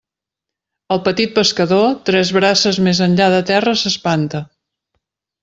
El 0.95 1.01
petit 1.07 1.35
pescador, 1.35 1.85
tres 2.07 2.31
braces 2.39 2.81
més 2.89 3.03
enllà 3.09 3.29
de 3.35 3.43
terra 3.51 3.75
s'espanta. 3.83 4.43